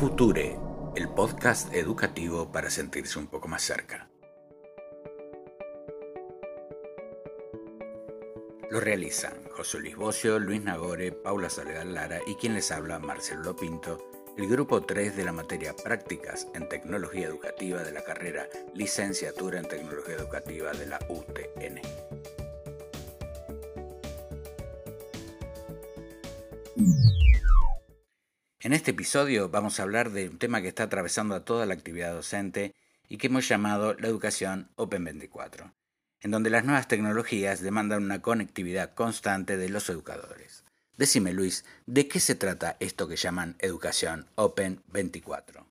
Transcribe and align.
Future, 0.00 0.58
el 0.96 1.10
podcast 1.10 1.74
educativo 1.74 2.50
para 2.50 2.70
sentirse 2.70 3.18
un 3.18 3.26
poco 3.26 3.48
más 3.48 3.60
cerca. 3.60 4.08
Lo 8.70 8.80
realizan 8.80 9.34
José 9.50 9.78
Luis 9.80 9.96
Bocio, 9.96 10.38
Luis 10.38 10.62
Nagore, 10.62 11.12
Paula 11.12 11.50
Soledad 11.50 11.84
Lara 11.84 12.20
y 12.26 12.36
quien 12.36 12.54
les 12.54 12.70
habla, 12.70 12.98
Marcelo 12.98 13.54
Pinto, 13.54 13.98
el 14.38 14.48
grupo 14.48 14.80
3 14.80 15.18
de 15.18 15.24
la 15.26 15.32
materia 15.32 15.76
Prácticas 15.76 16.48
en 16.54 16.66
Tecnología 16.70 17.26
Educativa 17.26 17.82
de 17.82 17.92
la 17.92 18.02
carrera 18.02 18.48
Licenciatura 18.72 19.58
en 19.58 19.68
Tecnología 19.68 20.14
Educativa 20.14 20.72
de 20.72 20.86
la 20.86 20.98
UTN. 21.10 21.82
En 28.62 28.74
este 28.74 28.90
episodio 28.90 29.48
vamos 29.48 29.80
a 29.80 29.84
hablar 29.84 30.12
de 30.12 30.28
un 30.28 30.36
tema 30.36 30.60
que 30.60 30.68
está 30.68 30.82
atravesando 30.82 31.34
a 31.34 31.46
toda 31.46 31.64
la 31.64 31.72
actividad 31.72 32.12
docente 32.12 32.74
y 33.08 33.16
que 33.16 33.28
hemos 33.28 33.48
llamado 33.48 33.94
la 33.94 34.06
educación 34.06 34.68
Open 34.76 35.02
24, 35.02 35.72
en 36.20 36.30
donde 36.30 36.50
las 36.50 36.66
nuevas 36.66 36.86
tecnologías 36.86 37.62
demandan 37.62 38.04
una 38.04 38.20
conectividad 38.20 38.92
constante 38.92 39.56
de 39.56 39.70
los 39.70 39.88
educadores. 39.88 40.64
Decime 40.98 41.32
Luis, 41.32 41.64
¿de 41.86 42.06
qué 42.06 42.20
se 42.20 42.34
trata 42.34 42.76
esto 42.80 43.08
que 43.08 43.16
llaman 43.16 43.56
educación 43.60 44.26
Open 44.34 44.82
24? 44.88 45.66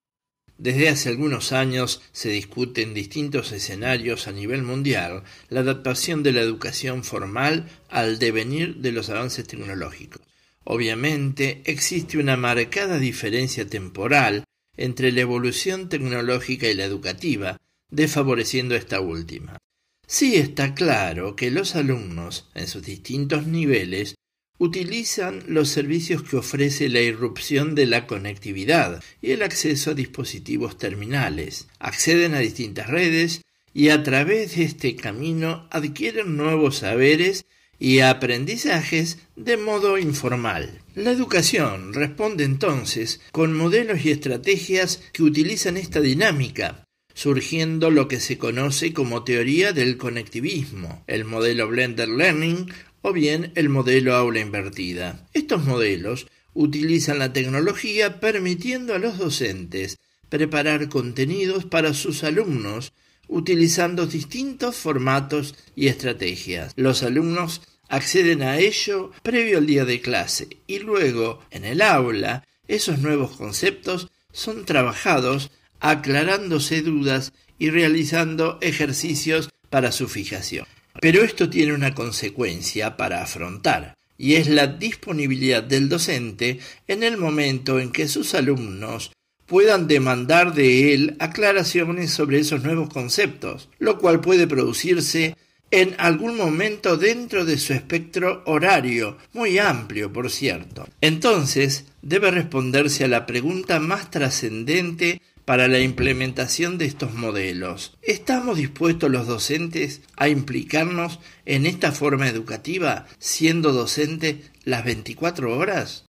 Desde 0.58 0.89
hace 0.89 1.09
algunos 1.09 1.52
años 1.52 2.02
se 2.11 2.30
discute 2.30 2.81
en 2.81 2.95
distintos 2.95 3.52
escenarios 3.52 4.27
a 4.27 4.31
nivel 4.31 4.63
mundial 4.63 5.25
la 5.49 5.59
adaptación 5.59 6.23
de 6.23 6.31
la 6.31 6.41
educación 6.41 7.03
formal 7.03 7.69
al 7.88 8.17
devenir 8.17 8.77
de 8.77 8.94
los 8.94 9.11
avances 9.11 9.45
tecnológicos. 9.45 10.28
Obviamente 10.72 11.64
existe 11.66 12.20
una 12.20 12.38
marcada 12.38 13.00
diferencia 13.00 13.68
temporal 13.68 14.44
entre 14.78 15.11
la 15.11 15.22
evolución 15.22 15.89
tecnológica 15.89 16.70
y 16.70 16.76
la 16.76 16.86
educativa, 16.86 17.58
desfavoreciendo 17.89 18.76
esta 18.76 19.02
última. 19.02 19.58
Sí 20.06 20.36
está 20.36 20.76
claro 20.76 21.36
que 21.36 21.50
los 21.50 21.76
alumnos, 21.76 22.50
en 22.53 22.67
sus 22.67 22.84
distintos 22.84 23.48
niveles, 23.48 24.14
utilizan 24.59 25.44
los 25.48 25.70
servicios 25.70 26.22
que 26.22 26.38
ofrece 26.38 26.88
la 26.88 27.02
irrupción 27.02 27.73
de 27.73 27.88
la 27.88 28.06
conectividad 28.06 29.04
y 29.23 29.31
el 29.31 29.42
acceso 29.42 29.89
a 29.89 29.95
dispositivos 29.95 30.78
terminales, 30.78 31.67
acceden 31.80 32.36
a 32.36 32.39
distintas 32.39 32.86
redes 32.86 33.42
y 33.73 33.89
a 33.89 34.04
través 34.04 34.56
de 34.56 34.66
este 34.66 34.95
camino 34.95 35.67
adquieren 35.72 36.38
nuevos 36.38 36.78
saberes 36.78 37.48
y 37.80 38.02
aprendizajes 38.02 39.17
de 39.35 39.58
modo 39.58 39.97
informal. 39.97 40.81
La 40.95 41.11
educación 41.11 41.94
responde 41.94 42.44
entonces 42.44 43.21
con 43.31 43.55
modelos 43.55 44.05
y 44.05 44.11
estrategias 44.11 45.02
que 45.13 45.23
utilizan 45.23 45.77
esta 45.77 46.02
dinámica, 46.02 46.83
surgiendo 47.13 47.89
lo 47.89 48.08
que 48.08 48.19
se 48.19 48.38
conoce 48.38 48.94
como 48.94 49.23
teoría 49.23 49.71
del 49.71 49.97
conectivismo, 49.97 51.03
el 51.08 51.23
modelo 51.23 51.67
Blended 51.69 52.09
Learning 52.09 52.71
o 53.02 53.13
bien 53.13 53.53
el 53.55 53.69
modelo 53.69 54.16
aula 54.16 54.41
invertida. 54.41 55.25
Estos 55.33 55.64
modelos 55.64 56.27
utilizan 56.53 57.19
la 57.19 57.31
tecnología 57.31 58.19
permitiendo 58.19 58.93
a 58.93 58.99
los 58.99 59.17
docentes 59.17 59.97
preparar 60.27 60.89
contenidos 60.89 61.66
para 61.66 61.93
sus 61.93 62.23
alumnos 62.23 62.91
utilizando 63.30 64.08
distintos 64.08 64.75
formatos 64.75 65.55
y 65.75 65.88
estrategias. 65.88 66.73
Los 66.75 67.03
alumnos 67.03 67.61
acceden 67.90 68.42
a 68.44 68.58
ello 68.58 69.12
previo 69.23 69.58
al 69.58 69.66
día 69.66 69.84
de 69.84 70.00
clase 70.00 70.48
y 70.68 70.80
luego, 70.80 71.42
en 71.52 71.66
el 71.66 71.82
aula, 71.82 72.45
esos 72.68 73.00
nuevos 73.00 73.36
conceptos 73.36 74.09
son 74.32 74.66
trabajados 74.66 75.52
aclarándose 75.80 76.82
dudas 76.82 77.34
y 77.58 77.72
realizando 77.72 78.58
ejercicios 78.61 79.49
para 79.70 79.92
su 79.92 80.08
fijación. 80.08 80.66
Pero 81.02 81.23
esto 81.23 81.49
tiene 81.49 81.73
una 81.73 81.94
consecuencia 81.94 82.98
para 82.98 83.22
afrontar, 83.22 83.95
y 84.17 84.36
es 84.36 84.48
la 84.48 84.67
disponibilidad 84.67 85.64
del 85.64 85.89
docente 85.89 86.60
en 86.88 87.04
el 87.04 87.17
momento 87.17 87.80
en 87.80 87.92
que 87.92 88.08
sus 88.08 88.33
alumnos 88.36 89.11
puedan 89.45 89.88
demandar 89.88 90.54
de 90.54 90.94
él 90.94 91.16
aclaraciones 91.20 92.11
sobre 92.11 92.39
esos 92.39 92.64
nuevos 92.64 92.89
conceptos, 92.89 93.70
lo 93.80 93.98
cual 93.98 94.22
puede 94.22 94.45
producirse 94.45 95.36
en 95.71 95.95
algún 95.99 96.35
momento 96.35 96.97
dentro 96.97 97.45
de 97.45 97.57
su 97.57 97.73
espectro 97.73 98.43
horario, 98.45 99.17
muy 99.33 99.59
amplio, 99.59 100.11
por 100.11 100.30
cierto. 100.30 100.87
Entonces, 101.02 101.85
debe 102.02 102.31
responderse 102.31 103.03
a 103.03 103.07
la 103.07 103.25
pregunta 103.25 103.80
más 103.80 104.09
trascendente 104.09 105.21
para 105.45 105.67
la 105.67 105.80
implementación 105.80 106.77
de 106.77 106.85
estos 106.85 107.13
modelos. 107.15 107.97
¿Estamos 108.03 108.57
dispuestos 108.57 109.09
los 109.09 109.25
docentes 109.25 110.02
a 110.15 110.30
implicarnos 110.30 111.19
en 111.45 111.65
esta 111.65 111.91
forma 111.91 112.27
educativa 112.27 113.07
siendo 113.17 113.71
docente 113.71 114.43
las 114.63 114.86
24 114.86 115.57
horas? 115.57 116.05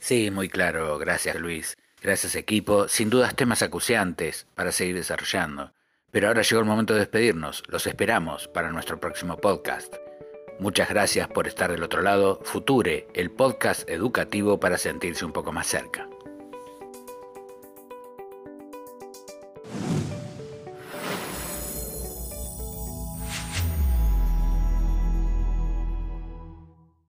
Sí, 0.00 0.30
muy 0.30 0.48
claro. 0.48 0.98
Gracias, 0.98 1.36
Luis. 1.36 1.76
Gracias 2.02 2.34
equipo, 2.34 2.88
sin 2.88 3.08
dudas 3.08 3.34
temas 3.36 3.62
acuciantes 3.62 4.46
para 4.54 4.72
seguir 4.72 4.96
desarrollando. 4.96 5.72
Pero 6.10 6.28
ahora 6.28 6.42
llegó 6.42 6.60
el 6.60 6.66
momento 6.66 6.94
de 6.94 7.00
despedirnos, 7.00 7.62
los 7.68 7.86
esperamos 7.86 8.48
para 8.48 8.70
nuestro 8.70 8.98
próximo 8.98 9.36
podcast. 9.36 9.94
Muchas 10.58 10.88
gracias 10.88 11.28
por 11.28 11.46
estar 11.46 11.70
del 11.70 11.82
otro 11.82 12.00
lado, 12.00 12.40
Future, 12.44 13.06
el 13.14 13.30
podcast 13.30 13.88
educativo 13.90 14.58
para 14.58 14.78
sentirse 14.78 15.24
un 15.24 15.32
poco 15.32 15.52
más 15.52 15.66
cerca. 15.66 16.08